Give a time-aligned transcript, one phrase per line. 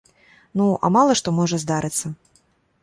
[0.61, 2.13] Ну, а мала што можа здарыцца.